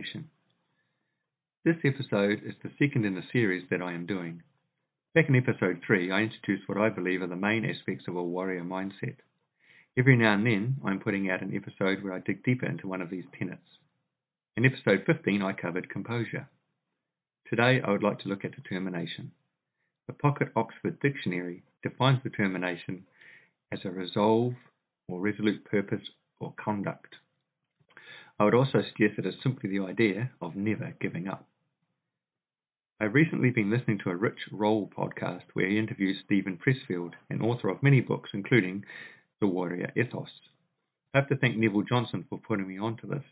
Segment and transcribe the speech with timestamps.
[0.00, 0.30] Episode 19 Determination.
[1.64, 4.42] This episode is the second in the series that I am doing.
[5.14, 8.22] Back in episode 3, I introduced what I believe are the main aspects of a
[8.22, 9.16] warrior mindset.
[9.98, 13.02] Every now and then, I'm putting out an episode where I dig deeper into one
[13.02, 13.78] of these tenets.
[14.56, 16.48] In episode 15, I covered composure.
[17.48, 19.32] Today, I would like to look at determination.
[20.06, 23.04] The Pocket Oxford Dictionary defines determination
[23.70, 24.54] as a resolve
[25.08, 26.02] or resolute purpose
[26.40, 27.16] or conduct.
[28.40, 31.46] I would also suggest it is simply the idea of never giving up.
[32.98, 37.42] I've recently been listening to a Rich Roll podcast where he interviews Steven Pressfield, an
[37.42, 38.86] author of many books, including
[39.40, 40.30] The Warrior Ethos.
[41.12, 43.24] I have to thank Neville Johnson for putting me onto this.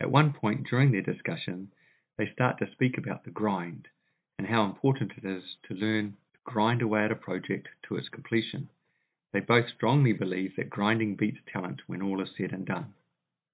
[0.00, 1.72] At one point during their discussion,
[2.16, 3.88] they start to speak about the grind
[4.38, 8.08] and how important it is to learn to grind away at a project to its
[8.08, 8.68] completion.
[9.32, 12.94] They both strongly believe that grinding beats talent when all is said and done.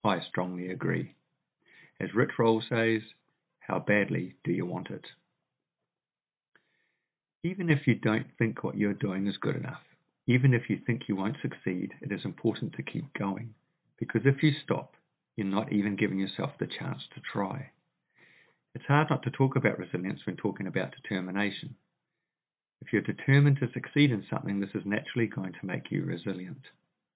[0.04, 1.14] I strongly agree.
[2.00, 3.02] As Rich Roll says,
[3.60, 5.04] how badly do you want it?
[7.42, 9.82] Even if you don't think what you're doing is good enough,
[10.26, 13.54] even if you think you won't succeed, it is important to keep going.
[13.98, 14.94] Because if you stop,
[15.36, 17.70] you're not even giving yourself the chance to try.
[18.74, 21.74] It's hard not to talk about resilience when talking about determination.
[22.80, 26.62] If you're determined to succeed in something, this is naturally going to make you resilient.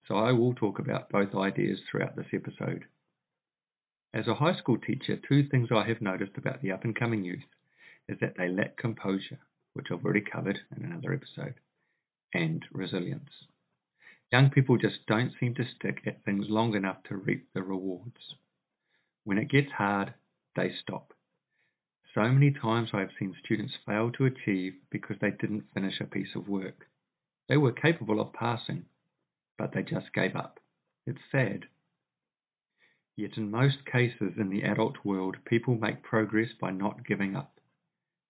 [0.09, 2.85] So I will talk about both ideas throughout this episode.
[4.15, 7.25] As a high school teacher, two things I have noticed about the up and coming
[7.25, 7.45] youth
[8.09, 9.39] is that they lack composure,
[9.73, 11.55] which I've already covered in another episode,
[12.35, 13.31] and resilience.
[14.33, 18.35] Young people just don't seem to stick at things long enough to reap the rewards.
[19.25, 20.15] When it gets hard,
[20.57, 21.13] they stop.
[22.15, 26.05] So many times I have seen students fail to achieve because they didn't finish a
[26.05, 26.87] piece of work.
[27.49, 28.85] They were capable of passing,
[29.59, 30.59] but they just gave up.
[31.07, 31.67] It's sad.
[33.17, 37.61] Yet in most cases in the adult world, people make progress by not giving up,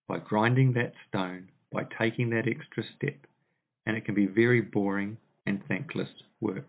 [0.09, 3.27] by grinding that stone, by taking that extra step,
[3.87, 6.09] and it can be very boring and thankless
[6.41, 6.69] work.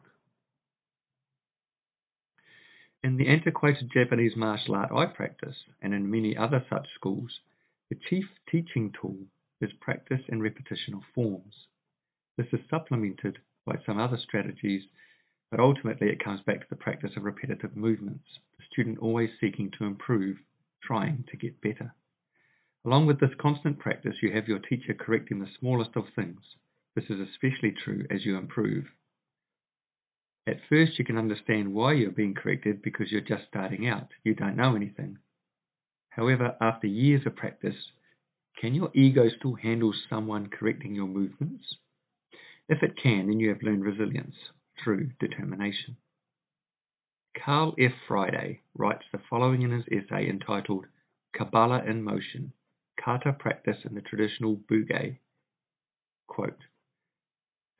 [3.03, 7.31] In the antiquated Japanese martial art I practice, and in many other such schools,
[7.89, 9.17] the chief teaching tool
[9.59, 11.53] is practice and repetition of forms.
[12.37, 14.83] This is supplemented by some other strategies,
[15.51, 18.25] but ultimately it comes back to the practice of repetitive movements,
[18.57, 20.37] the student always seeking to improve,
[20.81, 21.93] trying to get better.
[22.85, 26.41] Along with this constant practice, you have your teacher correcting the smallest of things.
[26.95, 28.85] This is especially true as you improve.
[30.45, 34.09] At first, you can understand why you're being corrected because you're just starting out.
[34.23, 35.17] You don't know anything.
[36.09, 37.75] However, after years of practice,
[38.59, 41.63] can your ego still handle someone correcting your movements?
[42.69, 44.35] If it can, then you have learned resilience
[44.83, 45.97] through determination.
[47.43, 47.91] Karl F.
[48.07, 50.85] Friday writes the following in his essay entitled
[51.35, 52.53] Kabbalah in Motion
[53.03, 55.17] Kata Practice in the Traditional Bugei.
[56.27, 56.63] Quote,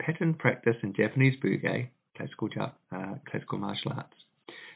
[0.02, 2.50] Pattern practice in Japanese Bugei classical,
[2.92, 4.18] uh, classical martial arts,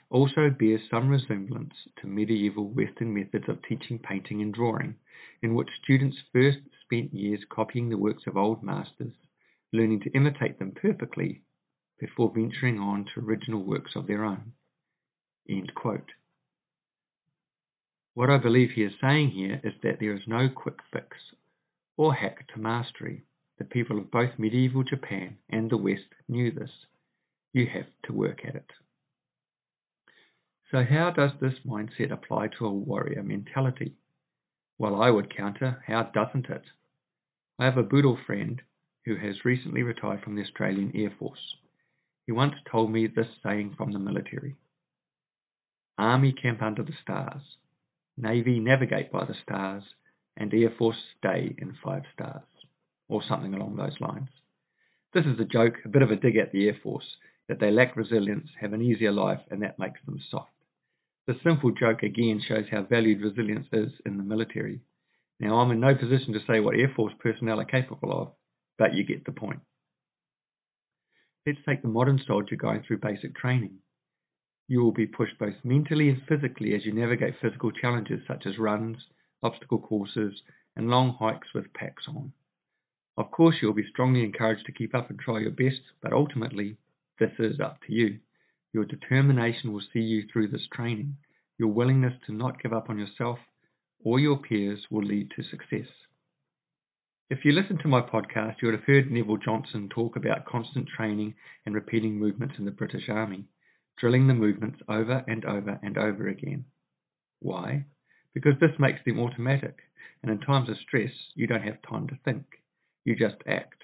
[0.09, 4.95] also bears some resemblance to medieval Western methods of teaching painting and drawing,
[5.41, 9.13] in which students first spent years copying the works of old masters,
[9.73, 11.41] learning to imitate them perfectly
[11.99, 14.53] before venturing on to original works of their own.
[18.13, 21.17] What I believe he is saying here is that there is no quick fix
[21.97, 23.23] or hack to mastery.
[23.57, 26.69] The people of both medieval Japan and the West knew this.
[27.53, 28.71] You have to work at it.
[30.71, 33.95] So, how does this mindset apply to a warrior mentality?
[34.77, 36.63] Well, I would counter, how doesn't it?
[37.57, 38.61] I have a Budo friend
[39.07, 41.39] who has recently retired from the Australian Air Force.
[42.25, 44.57] He once told me this saying from the military
[45.97, 47.41] Army camp under the stars,
[48.17, 49.83] Navy navigate by the stars,
[50.35, 52.43] and Air Force stay in five stars,
[53.07, 54.27] or something along those lines.
[55.13, 57.07] This is a joke, a bit of a dig at the Air Force,
[57.47, 60.51] that they lack resilience, have an easier life, and that makes them soft.
[61.27, 64.81] The simple joke again shows how valued resilience is in the military.
[65.39, 68.31] Now, I'm in no position to say what Air Force personnel are capable of,
[68.77, 69.59] but you get the point.
[71.45, 73.79] Let's take the modern soldier going through basic training.
[74.67, 78.59] You will be pushed both mentally and physically as you navigate physical challenges such as
[78.59, 78.97] runs,
[79.41, 80.33] obstacle courses,
[80.75, 82.33] and long hikes with packs on.
[83.17, 86.77] Of course, you'll be strongly encouraged to keep up and try your best, but ultimately,
[87.19, 88.19] this is up to you.
[88.73, 91.15] Your determination will see you through this training.
[91.57, 93.39] Your willingness to not give up on yourself
[94.03, 95.87] or your peers will lead to success.
[97.29, 100.87] If you listen to my podcast, you would have heard Neville Johnson talk about constant
[100.87, 101.35] training
[101.65, 103.43] and repeating movements in the British Army.
[103.99, 106.63] drilling the movements over and over and over again.
[107.41, 107.83] Why?
[108.33, 109.79] Because this makes them automatic,
[110.21, 112.45] and in times of stress, you don't have time to think.
[113.03, 113.81] You just act.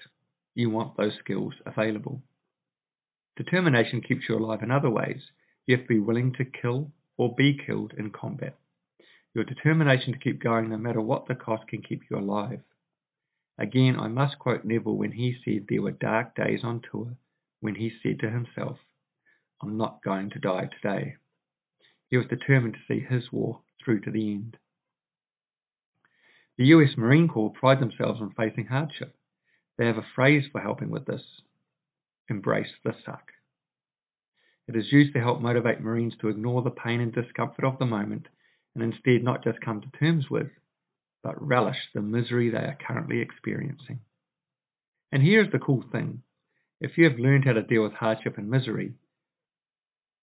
[0.54, 2.22] You want those skills available.
[3.36, 5.20] Determination keeps you alive in other ways.
[5.66, 8.56] You have to be willing to kill or be killed in combat.
[9.34, 12.60] Your determination to keep going no matter what the cost can keep you alive.
[13.58, 17.16] Again, I must quote Neville when he said there were dark days on tour
[17.60, 18.78] when he said to himself,
[19.62, 21.16] I'm not going to die today.
[22.08, 24.56] He was determined to see his war through to the end.
[26.56, 29.14] The US Marine Corps pride themselves on facing hardship.
[29.76, 31.22] They have a phrase for helping with this
[32.28, 33.32] embrace the suck.
[34.66, 37.86] It is used to help motivate Marines to ignore the pain and discomfort of the
[37.86, 38.28] moment
[38.74, 40.48] and instead not just come to terms with,
[41.24, 43.98] but relish the misery they are currently experiencing.
[45.10, 46.22] And here's the cool thing
[46.80, 48.92] if you have learned how to deal with hardship and misery,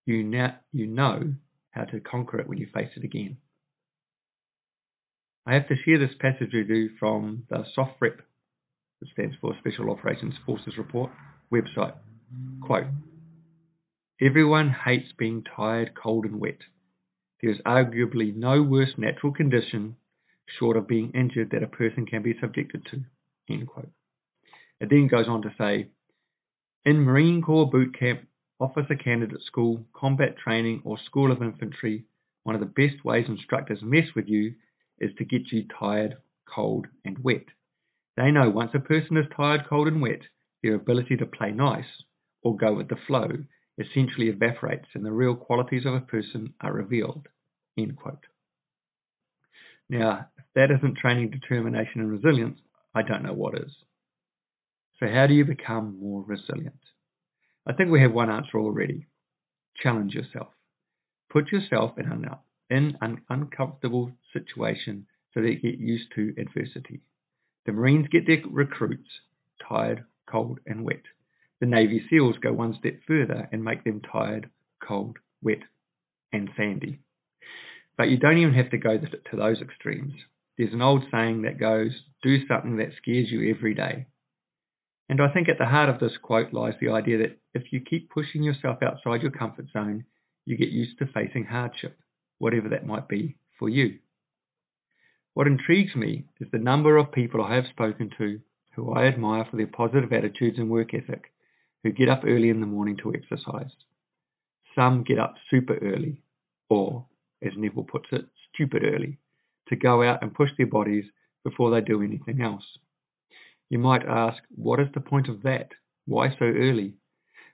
[0.06, 1.34] you, now, you know
[1.70, 3.38] how to conquer it when you face it again.
[5.44, 8.18] I have to share this passage with you from the SOFREP,
[9.00, 11.10] which stands for Special Operations Forces Report,
[11.52, 11.94] website.
[12.64, 12.86] Quote
[14.20, 16.58] Everyone hates being tired, cold, and wet.
[17.40, 19.96] There is arguably no worse natural condition,
[20.58, 23.02] short of being injured, that a person can be subjected to.
[23.52, 23.90] End quote.
[24.80, 25.88] It then goes on to say
[26.84, 28.26] In Marine Corps boot camp,
[28.60, 32.04] officer candidate school, combat training, or school of infantry,
[32.44, 34.54] one of the best ways instructors mess with you
[34.98, 36.16] is to get you tired,
[36.52, 37.44] cold, and wet.
[38.16, 40.20] They know once a person is tired, cold, and wet,
[40.62, 41.84] their ability to play nice
[42.42, 43.28] or go with the flow
[43.78, 47.26] essentially evaporates and the real qualities of a person are revealed.
[47.78, 48.24] End quote.
[49.88, 52.58] Now, that isn't training determination and resilience,
[52.94, 53.72] I don't know what is.
[55.00, 56.78] So, how do you become more resilient?
[57.66, 59.06] I think we have one answer already.
[59.82, 60.48] Challenge yourself.
[61.30, 62.26] Put yourself in an,
[62.70, 67.00] in an uncomfortable situation so that you get used to adversity.
[67.66, 69.08] The Marines get their recruits
[69.66, 71.02] tired, cold, and wet.
[71.60, 74.50] The Navy SEALs go one step further and make them tired,
[74.86, 75.62] cold, wet,
[76.32, 76.98] and sandy.
[77.96, 80.14] But you don't even have to go to those extremes.
[80.58, 84.06] There's an old saying that goes, do something that scares you every day.
[85.08, 87.80] And I think at the heart of this quote lies the idea that if you
[87.80, 90.04] keep pushing yourself outside your comfort zone,
[90.44, 91.98] you get used to facing hardship,
[92.38, 93.98] whatever that might be for you.
[95.34, 98.40] What intrigues me is the number of people I have spoken to
[98.74, 101.32] who I admire for their positive attitudes and work ethic
[101.82, 103.70] who get up early in the morning to exercise.
[104.74, 106.22] Some get up super early,
[106.70, 107.06] or,
[107.42, 109.18] as Neville puts it, stupid early,
[109.72, 111.04] to go out and push their bodies
[111.44, 112.64] before they do anything else.
[113.68, 115.68] You might ask, what is the point of that?
[116.06, 116.94] Why so early?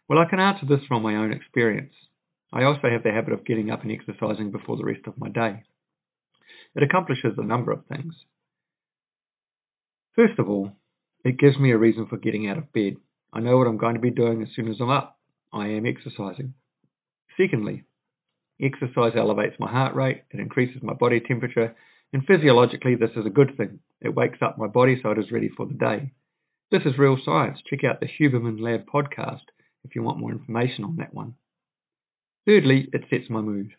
[0.09, 1.93] Well, I can answer this from my own experience.
[2.53, 5.29] I also have the habit of getting up and exercising before the rest of my
[5.29, 5.63] day.
[6.75, 8.15] It accomplishes a number of things.
[10.17, 10.73] First of all,
[11.25, 12.97] it gives me a reason for getting out of bed.
[13.33, 15.19] I know what I'm going to be doing as soon as I'm up.
[15.53, 16.55] I am exercising.
[17.37, 17.85] Secondly,
[18.61, 21.77] exercise elevates my heart rate, it increases my body temperature,
[22.13, 23.81] and physiologically, this is a good thing.
[24.01, 26.13] It wakes up my body so it is ready for the day.
[26.71, 27.59] This is real science.
[27.69, 29.43] Check out the Huberman Lab podcast
[29.85, 31.35] if you want more information on that one.
[32.47, 33.73] Thirdly, it sets my mood.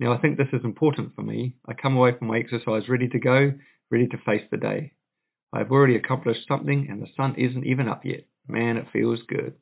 [0.00, 1.54] Now, I think this is important for me.
[1.66, 3.52] I come away from my exercise ready to go,
[3.90, 4.92] ready to face the day.
[5.52, 8.24] I have already accomplished something and the sun isn't even up yet.
[8.46, 9.54] Man, it feels good.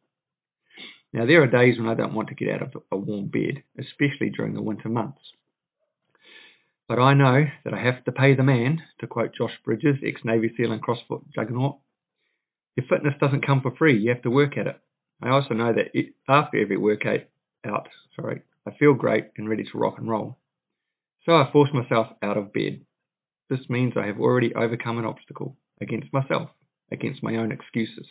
[1.12, 3.62] Now, there are days when I don't want to get out of a warm bed,
[3.78, 5.20] especially during the winter months.
[6.88, 10.20] But I know that I have to pay the man, to quote Josh Bridges, ex
[10.24, 11.78] Navy SEAL and CrossFit juggernaut.
[12.76, 14.80] Your fitness doesn't come for free, you have to work at it.
[15.22, 17.20] I also know that it, after every workout,
[17.64, 20.38] out, sorry, I feel great and ready to rock and roll.
[21.24, 22.82] So I force myself out of bed.
[23.50, 26.50] This means I have already overcome an obstacle against myself,
[26.92, 28.06] against my own excuses.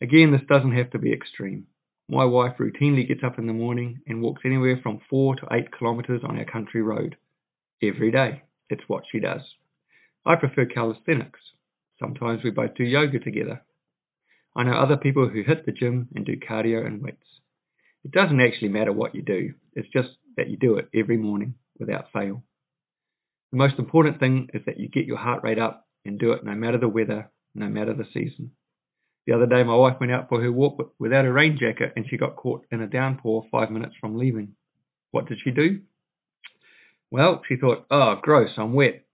[0.00, 1.66] Again, this doesn't have to be extreme.
[2.12, 5.68] My wife routinely gets up in the morning and walks anywhere from four to eight
[5.78, 7.16] kilometres on our country road.
[7.80, 8.42] Every day.
[8.68, 9.42] It's what she does.
[10.26, 11.38] I prefer calisthenics.
[12.00, 13.62] Sometimes we both do yoga together.
[14.56, 17.26] I know other people who hit the gym and do cardio and weights.
[18.04, 21.54] It doesn't actually matter what you do, it's just that you do it every morning
[21.78, 22.42] without fail.
[23.52, 26.44] The most important thing is that you get your heart rate up and do it
[26.44, 28.50] no matter the weather, no matter the season.
[29.26, 32.06] The other day, my wife went out for her walk without a rain jacket and
[32.08, 34.54] she got caught in a downpour five minutes from leaving.
[35.10, 35.80] What did she do?
[37.10, 39.04] Well, she thought, oh, gross, I'm wet.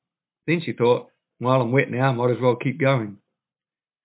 [0.47, 1.11] Then she thought,
[1.41, 3.17] well, I'm wet now, might as well keep going.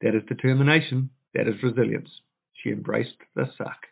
[0.01, 1.09] That is determination.
[1.33, 2.09] That is resilience.
[2.53, 3.87] She embraced the suck.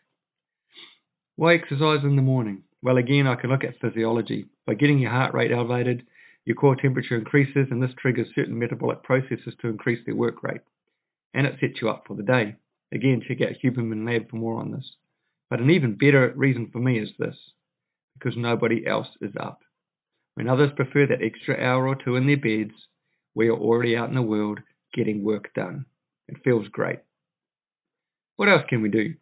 [1.36, 2.62] Why exercise in the morning?
[2.82, 4.46] Well, again, I can look at physiology.
[4.66, 6.06] By getting your heart rate elevated,
[6.44, 10.60] your core temperature increases, and this triggers certain metabolic processes to increase their work rate.
[11.34, 12.56] And it sets you up for the day.
[12.92, 14.96] Again, check out Huberman Lab for more on this.
[15.48, 17.36] But an even better reason for me is this
[18.18, 19.60] because nobody else is up.
[20.34, 22.74] When others prefer that extra hour or two in their beds,
[23.34, 24.60] we are already out in the world
[24.94, 25.86] getting work done.
[26.28, 27.00] It feels great.
[28.36, 29.14] What else can we do?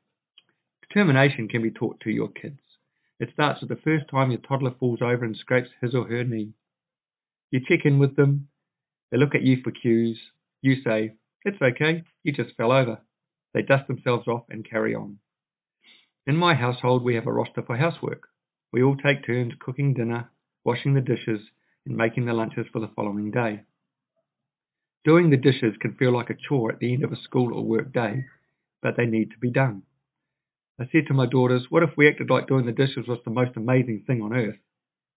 [0.88, 2.60] Determination can be taught to your kids.
[3.20, 6.24] It starts with the first time your toddler falls over and scrapes his or her
[6.24, 6.52] knee.
[7.50, 8.48] You check in with them,
[9.10, 10.18] they look at you for cues,
[10.62, 13.00] you say, It's okay, you just fell over.
[13.54, 15.18] They dust themselves off and carry on.
[16.26, 18.28] In my household, we have a roster for housework.
[18.72, 20.30] We all take turns cooking dinner,
[20.64, 21.40] washing the dishes,
[21.86, 23.62] and making the lunches for the following day.
[25.04, 27.64] Doing the dishes can feel like a chore at the end of a school or
[27.64, 28.26] work day,
[28.82, 29.82] but they need to be done.
[30.78, 33.30] I said to my daughters, What if we acted like doing the dishes was the
[33.30, 34.58] most amazing thing on earth?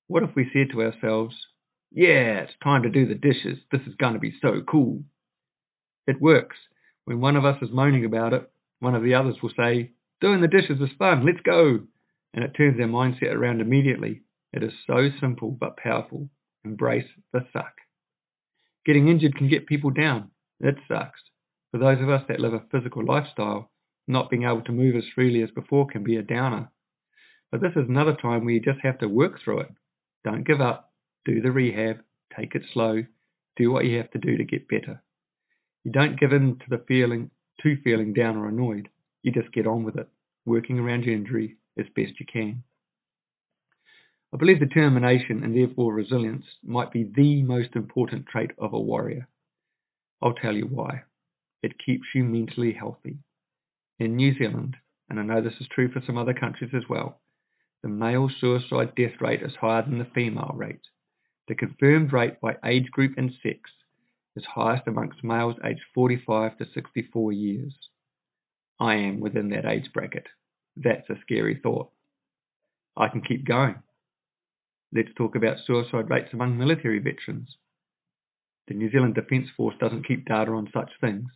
[0.07, 1.35] What if we said to ourselves,
[1.91, 3.59] Yeah, it's time to do the dishes.
[3.71, 5.03] This is going to be so cool.
[6.08, 6.58] It works.
[7.05, 10.41] When one of us is moaning about it, one of the others will say, Doing
[10.41, 11.79] the dishes is fun, let's go.
[12.34, 14.22] And it turns their mindset around immediately.
[14.53, 16.29] It is so simple but powerful.
[16.63, 17.74] Embrace the suck.
[18.86, 20.31] Getting injured can get people down.
[20.60, 21.20] It sucks.
[21.72, 23.72] For those of us that live a physical lifestyle,
[24.08, 26.70] not being able to move as freely as before can be a downer.
[27.51, 29.70] But this is another time where you just have to work through it.
[30.24, 30.91] Don't give up.
[31.25, 32.01] Do the rehab.
[32.36, 33.03] Take it slow.
[33.58, 35.01] Do what you have to do to get better.
[35.83, 37.31] You don't give in to the feeling,
[37.63, 38.89] to feeling down or annoyed.
[39.23, 40.07] You just get on with it,
[40.45, 42.63] working around your injury as best you can.
[44.33, 49.27] I believe determination and therefore resilience might be the most important trait of a warrior.
[50.21, 51.03] I'll tell you why.
[51.63, 53.17] It keeps you mentally healthy.
[54.00, 54.77] In New Zealand,
[55.09, 57.19] and I know this is true for some other countries as well,
[57.83, 60.81] the male suicide death rate is higher than the female rate.
[61.47, 63.59] The confirmed rate by age group and sex
[64.35, 67.73] is highest amongst males aged 45 to 64 years.
[68.79, 70.27] I am within that age bracket.
[70.75, 71.89] That's a scary thought.
[72.95, 73.75] I can keep going.
[74.93, 77.55] Let's talk about suicide rates among military veterans.
[78.67, 81.29] The New Zealand Defence Force doesn't keep data on such things,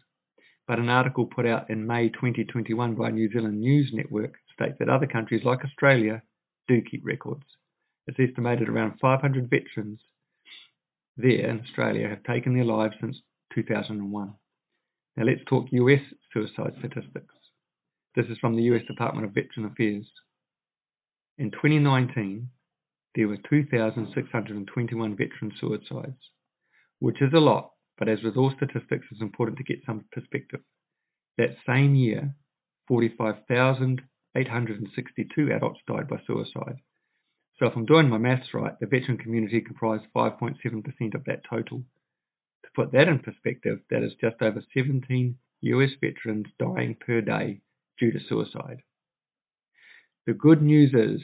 [0.68, 4.90] but an article put out in May 2021 by New Zealand News Network states that
[4.90, 6.22] other countries like Australia
[6.68, 7.44] do keep records.
[8.08, 10.00] It's estimated around 500 veterans
[11.18, 13.18] there in Australia have taken their lives since
[13.54, 14.34] 2001.
[15.18, 16.02] Now let's talk US
[16.34, 17.34] suicide statistics.
[18.16, 20.06] This is from the US Department of Veteran Affairs.
[21.38, 22.50] In 2019,
[23.16, 26.32] there were 2,621 veteran suicides,
[27.00, 30.62] which is a lot, but as with all statistics, it's important to get some perspective.
[31.38, 32.34] That same year,
[32.88, 36.78] 45,862 adults died by suicide.
[37.58, 41.84] So if I'm doing my maths right, the veteran community comprised 5.7% of that total.
[42.64, 47.62] To put that in perspective, that is just over 17 US veterans dying per day
[47.98, 48.82] due to suicide.
[50.28, 51.22] The good news is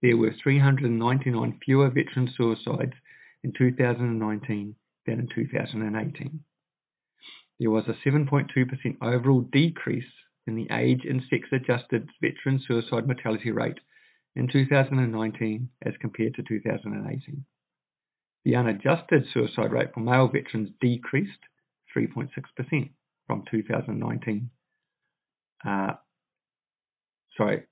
[0.00, 2.94] there were 399 fewer veteran suicides
[3.42, 4.74] in 2019
[5.06, 6.40] than in 2018.
[7.58, 10.04] There was a 7.2% overall decrease
[10.46, 13.78] in the age and sex adjusted veteran suicide mortality rate
[14.36, 17.44] in 2019 as compared to 2018.
[18.44, 21.40] The unadjusted suicide rate for male veterans decreased
[21.96, 22.90] 3.6%
[23.26, 24.50] from 2019.
[25.66, 25.92] Uh,
[27.36, 27.64] sorry,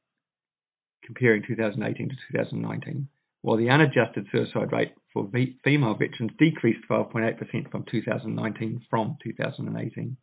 [1.04, 3.08] comparing 2018 to 2019,
[3.42, 5.30] while the unadjusted suicide rate for
[5.62, 10.16] female veterans decreased 12.8% from 2019 from 2018.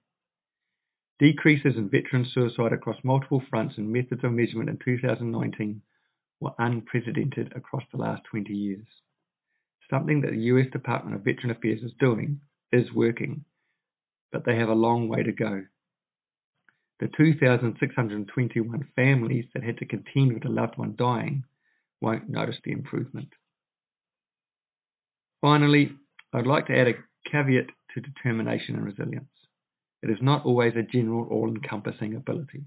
[1.19, 5.81] Decreases in veteran suicide across multiple fronts and methods of measurement in 2019
[6.41, 8.85] were unprecedented across the last 20 years.
[9.89, 12.41] Something that the US Department of Veteran Affairs is doing
[12.73, 13.45] is working,
[14.31, 15.63] but they have a long way to go.
[16.99, 21.43] The 2,621 families that had to contend with a loved one dying
[21.99, 23.29] won't notice the improvement.
[25.41, 25.91] Finally,
[26.33, 29.25] I'd like to add a caveat to determination and resilience.
[30.03, 32.63] It is not always a general, all encompassing ability.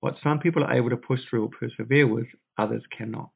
[0.00, 2.26] What some people are able to push through or persevere with,
[2.58, 3.30] others cannot.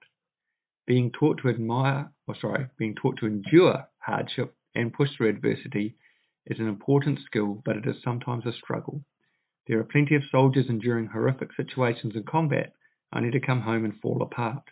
[0.87, 5.95] Being taught to admire, or sorry, being taught to endure hardship and push through adversity
[6.47, 9.05] is an important skill, but it is sometimes a struggle.
[9.69, 12.73] There are plenty of soldiers enduring horrific situations in combat,
[13.15, 14.65] only to come home and fall apart.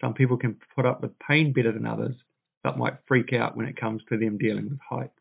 [0.00, 2.16] Some people can put up with pain better than others,
[2.64, 5.12] but might freak out when it comes to them dealing with heights.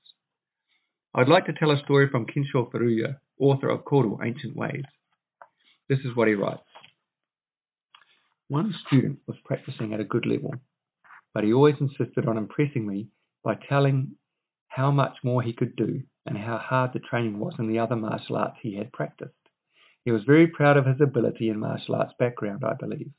[1.13, 4.83] I'd like to tell a story from Kensho Furuya, author of Kodo Ancient Ways.
[5.89, 6.61] This is what he writes.
[8.49, 10.53] One student was practicing at a good level,
[11.33, 13.07] but he always insisted on impressing me
[13.43, 14.15] by telling
[14.67, 17.95] how much more he could do and how hard the training was in the other
[17.95, 19.33] martial arts he had practiced.
[20.05, 23.11] He was very proud of his ability and martial arts background, I believe.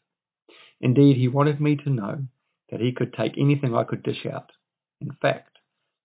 [0.81, 2.27] Indeed, he wanted me to know
[2.71, 4.51] that he could take anything I could dish out.
[5.01, 5.59] In fact,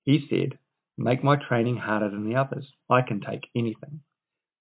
[0.03, 0.57] he said,
[0.97, 2.65] Make my training harder than the others.
[2.89, 4.01] I can take anything.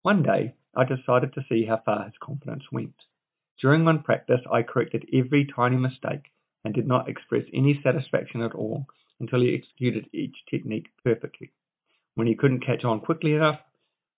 [0.02, 2.94] One day, I decided to see how far his confidence went.
[3.60, 6.30] During one practice, I corrected every tiny mistake
[6.64, 8.86] and did not express any satisfaction at all
[9.20, 11.50] until he executed each technique perfectly.
[12.14, 13.60] When he couldn't catch on quickly enough,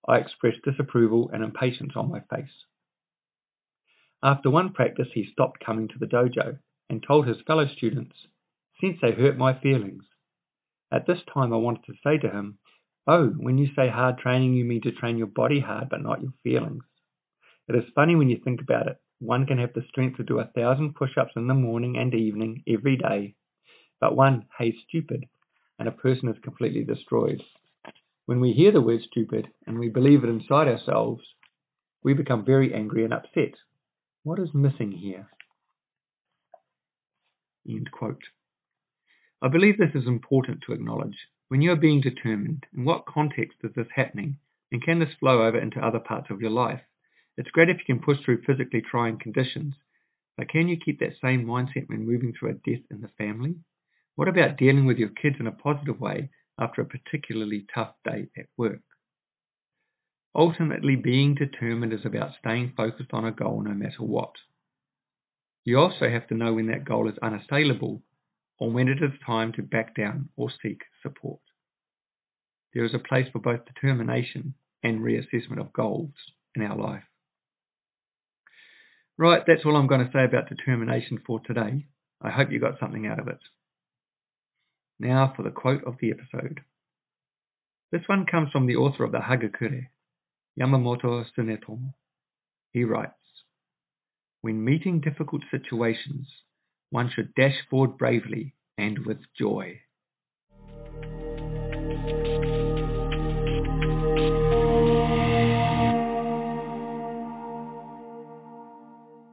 [0.07, 2.65] I expressed disapproval and impatience on my face.
[4.23, 8.15] After one practice, he stopped coming to the dojo and told his fellow students,
[8.79, 10.03] Sensei hurt my feelings.
[10.91, 12.59] At this time, I wanted to say to him,
[13.07, 16.21] Oh, when you say hard training, you mean to train your body hard, but not
[16.21, 16.83] your feelings.
[17.67, 19.01] It is funny when you think about it.
[19.21, 22.11] One can have the strength to do a thousand push ups in the morning and
[22.11, 23.35] evening every day,
[23.99, 25.27] but one, hey, stupid,
[25.77, 27.39] and a person is completely destroyed.
[28.25, 31.21] When we hear the word stupid and we believe it inside ourselves,
[32.03, 33.53] we become very angry and upset.
[34.23, 35.27] What is missing here?
[39.39, 41.17] I believe this is important to acknowledge.
[41.49, 44.37] When you are being determined, in what context is this happening,
[44.71, 46.81] and can this flow over into other parts of your life?
[47.41, 49.73] It's great if you can push through physically trying conditions,
[50.37, 53.55] but can you keep that same mindset when moving through a death in the family?
[54.13, 56.29] What about dealing with your kids in a positive way
[56.59, 58.83] after a particularly tough day at work?
[60.35, 64.35] Ultimately, being determined is about staying focused on a goal no matter what.
[65.63, 68.03] You also have to know when that goal is unassailable
[68.59, 71.41] or when it is time to back down or seek support.
[72.75, 76.13] There is a place for both determination and reassessment of goals
[76.53, 77.01] in our life.
[79.21, 81.85] Right, that's all I'm going to say about determination for today.
[82.23, 83.37] I hope you got something out of it.
[84.99, 86.61] Now for the quote of the episode.
[87.91, 89.89] This one comes from the author of the Hagakure,
[90.59, 91.93] Yamamoto Tsunetomo.
[92.71, 93.13] He writes,
[94.41, 96.27] When meeting difficult situations,
[96.89, 99.81] one should dash forward bravely and with joy.